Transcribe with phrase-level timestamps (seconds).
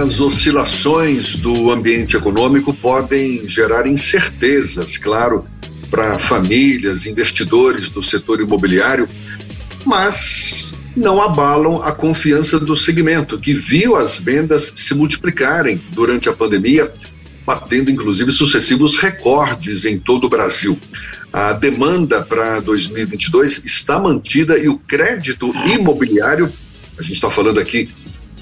[0.00, 5.44] As oscilações do ambiente econômico podem gerar incertezas, claro,
[5.90, 9.06] para famílias, investidores do setor imobiliário,
[9.84, 16.32] mas não abalam a confiança do segmento, que viu as vendas se multiplicarem durante a
[16.32, 16.90] pandemia,
[17.44, 20.80] batendo inclusive sucessivos recordes em todo o Brasil.
[21.30, 26.50] A demanda para 2022 está mantida e o crédito imobiliário,
[26.98, 27.90] a gente está falando aqui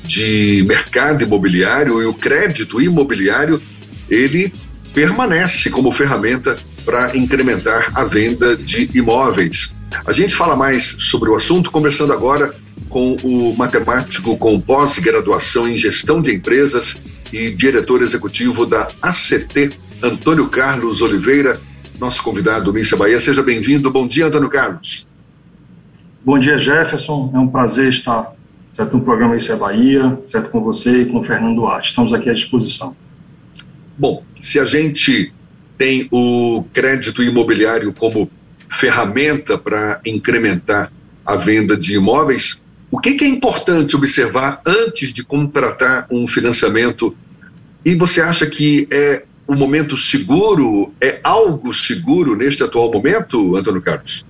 [0.05, 3.61] de mercado imobiliário e o crédito imobiliário,
[4.09, 4.53] ele
[4.95, 9.75] permanece como ferramenta para incrementar a venda de imóveis.
[10.07, 12.55] A gente fala mais sobre o assunto conversando agora
[12.89, 16.99] com o matemático com pós-graduação em gestão de empresas
[17.33, 19.71] e diretor executivo da ACT,
[20.03, 21.61] Antônio Carlos Oliveira,
[22.01, 23.21] nosso convidado Mícia Bahia.
[23.21, 23.91] Seja bem-vindo.
[23.91, 25.07] Bom dia, Antônio Carlos.
[26.25, 27.31] Bom dia, Jefferson.
[27.35, 28.33] É um prazer estar
[28.79, 31.89] certo, no programa Isso é Bahia, certo, com você e com o Fernando Duarte.
[31.89, 32.97] Estamos aqui à disposição.
[33.99, 35.33] Bom, se a gente
[35.77, 38.31] tem o crédito imobiliário como
[38.71, 40.93] ferramenta para incrementar
[41.27, 47.17] a venda de imóveis, o que, que, é importante observar antes de contratar um financiamento?
[47.85, 53.83] E você acha que é um momento seguro, é algo seguro neste atual momento, Antônio
[53.83, 54.25] Carlos?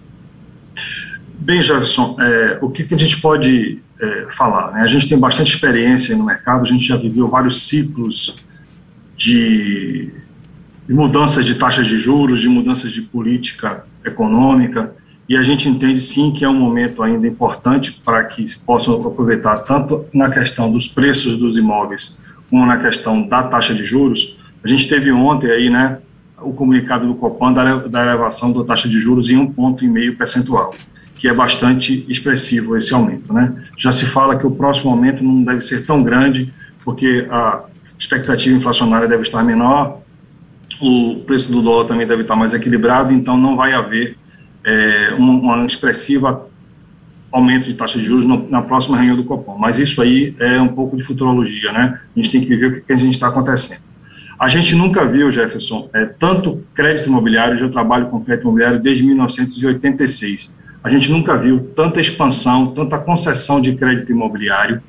[1.38, 4.72] Bem, Jefferson, é, o que, que, a gente pode é, falar?
[4.72, 4.80] Né?
[4.80, 8.36] A gente tem bastante experiência no mercado, a gente já viveu vários ciclos
[9.16, 10.12] de
[10.88, 14.94] de mudanças de taxas de juros, de mudanças de política econômica,
[15.28, 18.94] e a gente entende sim que é um momento ainda importante para que se possam
[19.06, 22.18] aproveitar tanto na questão dos preços dos imóveis
[22.48, 24.38] como na questão da taxa de juros.
[24.64, 25.98] A gente teve ontem aí, né,
[26.40, 30.16] o comunicado do Copan da, elevação da taxa de juros em um ponto e meio
[30.16, 30.74] percentual,
[31.18, 33.52] que é bastante expressivo esse aumento, né?
[33.76, 37.64] Já se fala que o próximo aumento não deve ser tão grande, porque a
[37.98, 40.00] expectativa inflacionária deve estar menor,
[40.80, 44.16] o preço do dólar também deve estar mais equilibrado, então não vai haver
[44.62, 46.46] é, uma, uma expressiva
[47.32, 49.58] aumento de taxa de juros no, na próxima reunião do Copom.
[49.58, 52.00] Mas isso aí é um pouco de futurologia, né?
[52.16, 53.82] A gente tem que ver o que, que a gente está acontecendo.
[54.38, 59.02] A gente nunca viu, Jefferson, é, tanto crédito imobiliário, eu trabalho com crédito imobiliário desde
[59.02, 60.57] 1986.
[60.82, 64.82] A gente nunca viu tanta expansão, tanta concessão de crédito imobiliário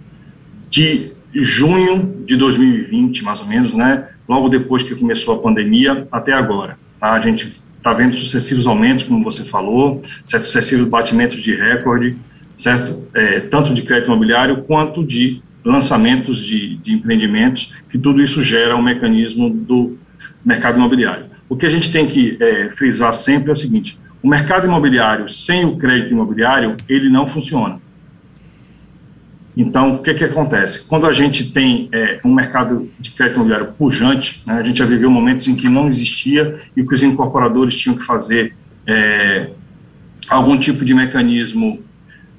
[0.69, 4.07] de junho de 2020, mais ou menos, né?
[4.29, 6.77] logo depois que começou a pandemia até agora.
[6.99, 7.13] Tá?
[7.13, 12.15] A gente está vendo sucessivos aumentos, como você falou, sucessivos batimentos de recorde,
[12.55, 13.07] certo?
[13.15, 18.75] É, tanto de crédito imobiliário quanto de lançamentos de, de empreendimentos, que tudo isso gera
[18.75, 19.97] um mecanismo do
[20.45, 21.25] mercado imobiliário.
[21.47, 25.29] O que a gente tem que é, frisar sempre é o seguinte: o mercado imobiliário
[25.29, 27.79] sem o crédito imobiliário ele não funciona.
[29.55, 30.85] Então, o que, que acontece?
[30.87, 34.85] Quando a gente tem é, um mercado de crédito imobiliário pujante, né, a gente já
[34.85, 38.55] viveu momentos em que não existia e que os incorporadores tinham que fazer
[38.87, 39.49] é,
[40.29, 41.83] algum tipo de mecanismo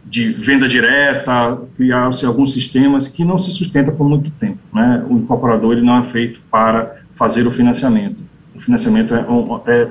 [0.05, 4.59] de venda direta, criar-se alguns sistemas que não se sustenta por muito tempo.
[4.73, 5.05] Né?
[5.09, 8.17] O incorporador ele não é feito para fazer o financiamento.
[8.55, 9.21] O financiamento é,
[9.67, 9.89] é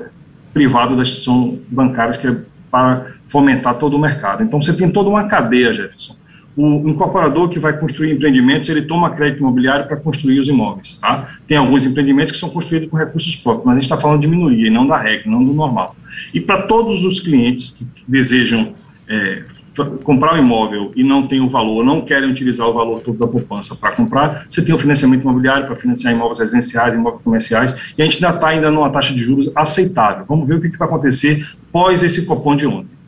[0.52, 2.36] privado das instituições bancárias que é
[2.70, 4.42] para fomentar todo o mercado.
[4.42, 6.16] Então, você tem toda uma cadeia, Jefferson,
[6.56, 11.36] o incorporador que vai construir empreendimentos, ele toma crédito imobiliário para construir os imóveis, tá?
[11.46, 14.26] Tem alguns empreendimentos que são construídos com recursos próprios, mas a gente está falando de
[14.26, 15.94] minoria, não da regra, não do normal.
[16.34, 18.74] E para todos os clientes que desejam
[19.08, 19.44] é,
[20.02, 23.26] comprar um imóvel e não tem o valor, não querem utilizar o valor todo da
[23.26, 28.02] poupança para comprar, você tem o financiamento imobiliário para financiar imóveis residenciais, imóveis comerciais, e
[28.02, 30.24] a gente ainda está ainda numa taxa de juros aceitável.
[30.28, 33.00] Vamos ver o que, que vai acontecer pós esse copom de ontem.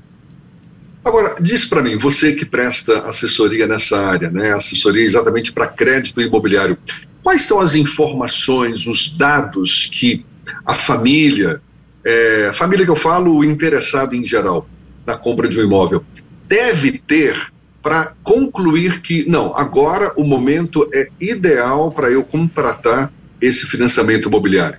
[1.05, 6.21] Agora, diz para mim, você que presta assessoria nessa área, né, assessoria exatamente para crédito
[6.21, 6.79] imobiliário,
[7.23, 10.25] quais são as informações, os dados que
[10.65, 11.61] a família,
[12.05, 14.69] é, família que eu falo, o interessado em geral
[15.05, 16.05] na compra de um imóvel,
[16.53, 17.51] deve ter
[17.83, 23.11] para concluir que, não, agora o momento é ideal para eu contratar
[23.41, 24.79] esse financiamento imobiliário?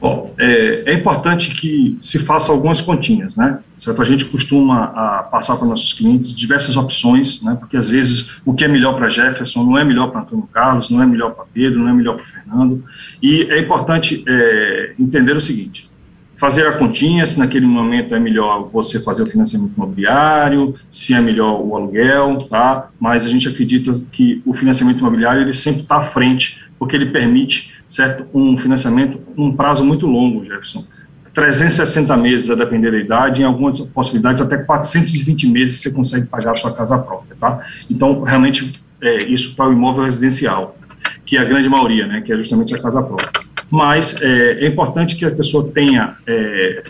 [0.00, 3.58] Bom, é, é, importante que se faça algumas continhas, né?
[3.76, 4.00] Certo?
[4.00, 7.56] A gente costuma a, passar para nossos clientes diversas opções, né?
[7.60, 10.90] Porque às vezes o que é melhor para Jefferson não é melhor para Antônio Carlos,
[10.90, 12.82] não é melhor para Pedro, não é melhor para Fernando.
[13.22, 15.90] E é importante é, entender o seguinte:
[16.36, 21.20] fazer a continha, se naquele momento é melhor você fazer o financiamento imobiliário, se é
[21.20, 22.90] melhor o aluguel, tá?
[23.00, 27.06] Mas a gente acredita que o financiamento imobiliário ele sempre está à frente, porque ele
[27.06, 28.26] permite certo?
[28.34, 30.84] Um financiamento num prazo muito longo, Jefferson.
[31.32, 36.52] 360 meses, a depender da idade, em algumas possibilidades até 420 meses você consegue pagar
[36.52, 37.60] a sua casa própria, tá?
[37.90, 40.78] Então, realmente é, isso para o imóvel residencial,
[41.26, 43.35] que é a grande maioria, né, que é justamente a casa própria.
[43.70, 46.84] Mas é, é importante que a pessoa tenha é,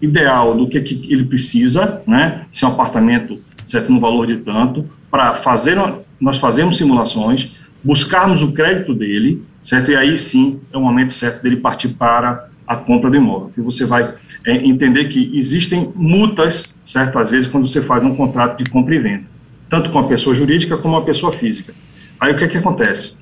[0.00, 4.38] ideal do que, que ele precisa, né, se é um apartamento certo no valor de
[4.38, 5.76] tanto, para fazer
[6.20, 7.52] nós fazemos simulações,
[7.82, 9.90] buscarmos o crédito dele, certo?
[9.90, 13.60] E aí sim é o momento certo dele partir para a compra do imóvel, que
[13.60, 14.14] você vai
[14.44, 17.18] é, entender que existem multas, certo?
[17.18, 19.24] Às vezes quando você faz um contrato de compra e venda,
[19.68, 21.74] tanto com a pessoa jurídica como a pessoa física.
[22.18, 23.16] Aí o que é que acontece?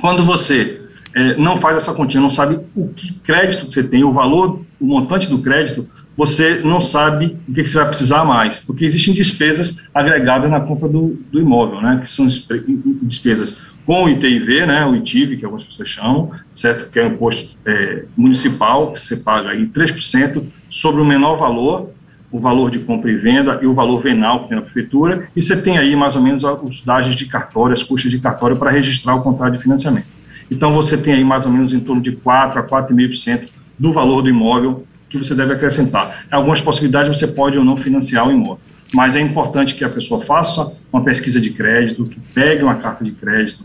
[0.00, 0.83] Quando você
[1.14, 4.60] é, não faz essa continha, não sabe o que crédito que você tem, o valor,
[4.80, 9.14] o montante do crédito, você não sabe o que, você vai precisar mais, porque existem
[9.14, 12.26] despesas agregadas na compra do, do imóvel, né, que são
[13.02, 17.08] despesas com o ITIV, né, o ITIV, que algumas pessoas chamam, certo, que é um
[17.08, 21.90] imposto é, municipal, que você paga aí 3% sobre o menor valor,
[22.30, 25.42] o valor de compra e venda e o valor venal que tem na prefeitura, e
[25.42, 28.70] você tem aí mais ou menos os dados de cartório, as custas de cartório para
[28.70, 30.06] registrar o contrato de financiamento.
[30.50, 33.48] Então você tem aí mais ou menos em torno de 4 a 4,5%
[33.78, 36.26] do valor do imóvel que você deve acrescentar.
[36.30, 38.60] Algumas possibilidades você pode ou não financiar o imóvel,
[38.92, 43.04] mas é importante que a pessoa faça uma pesquisa de crédito, que pegue uma carta
[43.04, 43.64] de crédito.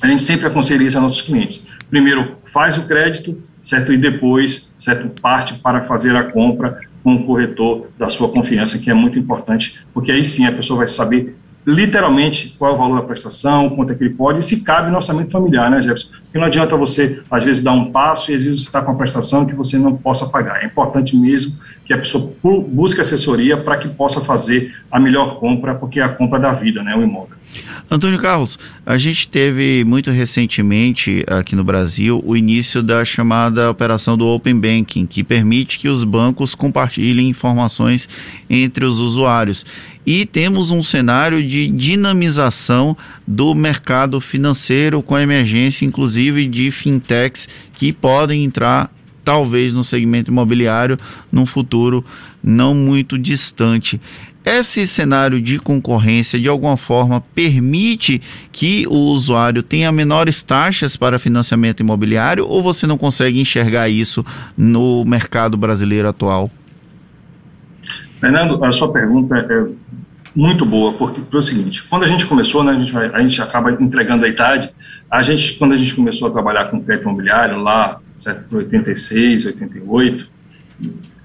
[0.00, 1.66] A gente sempre aconselha isso a nossos clientes.
[1.90, 3.92] Primeiro, faz o crédito, certo?
[3.92, 8.90] E depois, certo, parte para fazer a compra com o corretor da sua confiança, que
[8.90, 11.36] é muito importante, porque aí sim a pessoa vai saber
[11.66, 14.90] literalmente qual é o valor da prestação, quanto é que ele pode, e se cabe
[14.90, 16.08] no orçamento familiar, né, Jefferson?
[16.24, 18.98] Porque não adianta você, às vezes, dar um passo e às vezes está com uma
[18.98, 20.62] prestação que você não possa pagar.
[20.62, 22.32] É importante mesmo que a pessoa
[22.68, 26.82] busque assessoria para que possa fazer a melhor compra, porque é a compra da vida,
[26.82, 27.36] né, o imóvel.
[27.90, 34.16] Antônio Carlos, a gente teve muito recentemente aqui no Brasil o início da chamada operação
[34.16, 38.08] do Open Banking, que permite que os bancos compartilhem informações
[38.48, 39.66] entre os usuários.
[40.06, 47.48] E temos um cenário de dinamização do mercado financeiro com a emergência, inclusive, de fintechs
[47.74, 48.90] que podem entrar
[49.24, 50.96] talvez no segmento imobiliário
[51.30, 52.04] num futuro
[52.42, 54.00] não muito distante.
[54.44, 61.18] Esse cenário de concorrência, de alguma forma, permite que o usuário tenha menores taxas para
[61.18, 64.24] financiamento imobiliário ou você não consegue enxergar isso
[64.56, 66.50] no mercado brasileiro atual?
[68.18, 69.66] Fernando, a sua pergunta é
[70.34, 73.20] muito boa, porque é o seguinte, quando a gente começou, né, a, gente vai, a
[73.20, 74.70] gente acaba entregando a idade,
[75.10, 80.28] a gente, quando a gente começou a trabalhar com crédito imobiliário, lá, certo, 86, 88,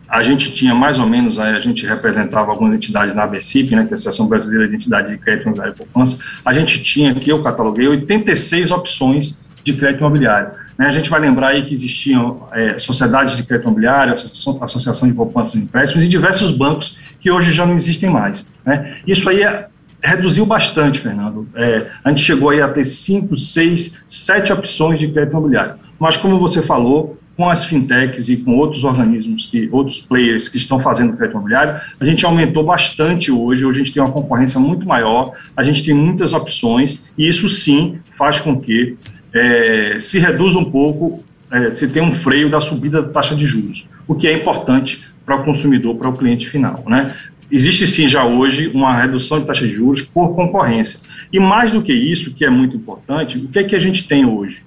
[0.08, 3.90] a gente tinha mais ou menos, a gente representava algumas entidades na ABCIP, né, que
[3.90, 7.30] é a Associação Brasileira de Entidade de Crédito Imobiliário e Poupança, a gente tinha aqui,
[7.30, 10.52] eu cataloguei, 86 opções de crédito imobiliário.
[10.78, 15.08] Né, a gente vai lembrar aí que existiam é, sociedades de crédito imobiliário, associação, associação
[15.08, 18.48] de poupanças e empréstimos e diversos bancos que hoje já não existem mais.
[18.66, 18.98] Né?
[19.08, 19.68] Isso aí é,
[20.04, 21.48] reduziu bastante, Fernando.
[21.56, 25.76] É, a gente chegou aí a ter cinco, seis, sete opções de crédito imobiliário.
[26.00, 30.58] Mas como você falou, com as fintechs e com outros organismos, que outros players que
[30.58, 33.66] estão fazendo crédito imobiliário, a gente aumentou bastante hoje.
[33.66, 37.50] Hoje a gente tem uma concorrência muito maior, a gente tem muitas opções e isso
[37.50, 38.96] sim faz com que
[39.34, 43.46] é, se reduza um pouco, é, se tenha um freio da subida da taxa de
[43.46, 46.84] juros, o que é importante para o consumidor, para o cliente final.
[46.88, 47.14] Né?
[47.52, 51.00] Existe sim já hoje uma redução de taxa de juros por concorrência.
[51.34, 54.08] E mais do que isso, que é muito importante, o que é que a gente
[54.08, 54.64] tem hoje?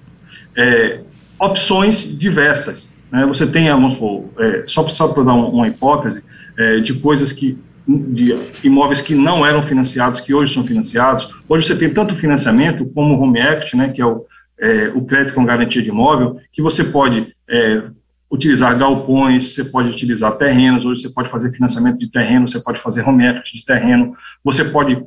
[0.55, 0.99] É,
[1.39, 2.89] opções diversas.
[3.11, 3.25] Né?
[3.25, 6.23] Você tem, vamos supor, é, só para dar uma hipótese,
[6.57, 11.27] é, de coisas que de imóveis que não eram financiados, que hoje são financiados.
[11.47, 14.25] Hoje você tem tanto financiamento como o Home Equity, né, que é o,
[14.59, 17.83] é, o crédito com garantia de imóvel, que você pode é,
[18.31, 22.79] utilizar galpões, você pode utilizar terrenos, hoje você pode fazer financiamento de terreno, você pode
[22.79, 25.03] fazer home equity de terreno, você pode,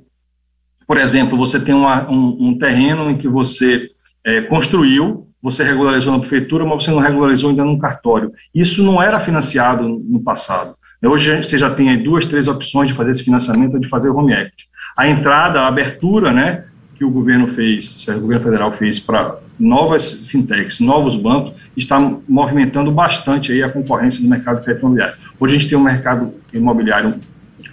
[0.86, 3.88] por exemplo, você tem uma, um, um, terreno em que você
[4.24, 8.32] é, construiu, você regularizou na prefeitura, mas você não regularizou ainda no cartório.
[8.54, 10.74] Isso não era financiado no passado.
[11.04, 14.68] Hoje você já tem duas, três opções de fazer esse financiamento, de fazer home equity.
[14.96, 16.64] A entrada, a abertura, né,
[16.96, 22.92] que o governo fez, o governo federal fez para novas fintechs, novos bancos, está movimentando
[22.92, 25.16] bastante aí a concorrência do mercado crédito imobiliário.
[25.40, 27.16] Hoje a gente tem um mercado imobiliário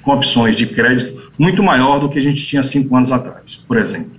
[0.01, 3.77] com opções de crédito muito maior do que a gente tinha cinco anos atrás, por
[3.77, 4.18] exemplo.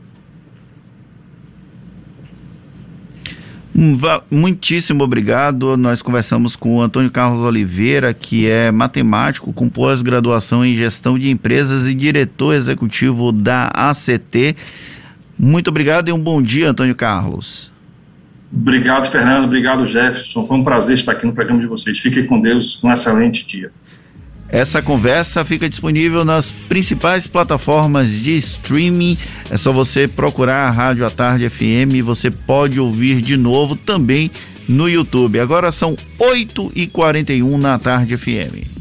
[4.30, 5.76] Muitíssimo obrigado.
[5.76, 11.30] Nós conversamos com o Antônio Carlos Oliveira, que é matemático com pós-graduação em gestão de
[11.30, 14.56] empresas e diretor executivo da ACT.
[15.38, 17.70] Muito obrigado e um bom dia, Antônio Carlos.
[18.52, 19.44] Obrigado, Fernando.
[19.44, 20.46] Obrigado, Jefferson.
[20.46, 21.98] Foi um prazer estar aqui no programa de vocês.
[21.98, 22.82] Fiquem com Deus.
[22.82, 23.70] Um excelente dia.
[24.52, 29.16] Essa conversa fica disponível nas principais plataformas de streaming.
[29.50, 32.04] É só você procurar a Rádio à Tarde FM.
[32.04, 34.30] Você pode ouvir de novo também
[34.68, 35.38] no YouTube.
[35.38, 38.79] Agora são 8h41 na Tarde FM.